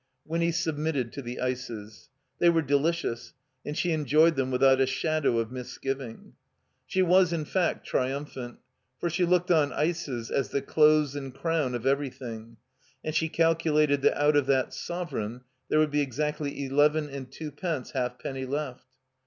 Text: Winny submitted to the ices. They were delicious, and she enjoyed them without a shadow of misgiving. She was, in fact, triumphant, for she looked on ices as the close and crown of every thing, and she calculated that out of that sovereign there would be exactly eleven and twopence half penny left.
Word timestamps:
Winny 0.25 0.51
submitted 0.51 1.13
to 1.13 1.21
the 1.21 1.39
ices. 1.39 2.09
They 2.39 2.49
were 2.49 2.63
delicious, 2.63 3.33
and 3.63 3.77
she 3.77 3.91
enjoyed 3.91 4.35
them 4.35 4.49
without 4.49 4.81
a 4.81 4.87
shadow 4.87 5.37
of 5.37 5.51
misgiving. 5.51 6.33
She 6.87 7.03
was, 7.03 7.31
in 7.31 7.45
fact, 7.45 7.85
triumphant, 7.85 8.57
for 8.97 9.11
she 9.11 9.25
looked 9.25 9.51
on 9.51 9.71
ices 9.71 10.31
as 10.31 10.49
the 10.49 10.63
close 10.63 11.15
and 11.15 11.31
crown 11.31 11.75
of 11.75 11.85
every 11.85 12.09
thing, 12.09 12.57
and 13.03 13.13
she 13.13 13.29
calculated 13.29 14.01
that 14.01 14.19
out 14.19 14.35
of 14.35 14.47
that 14.47 14.73
sovereign 14.73 15.41
there 15.69 15.77
would 15.77 15.91
be 15.91 16.01
exactly 16.01 16.65
eleven 16.65 17.07
and 17.07 17.31
twopence 17.31 17.91
half 17.91 18.17
penny 18.17 18.47
left. 18.47 18.87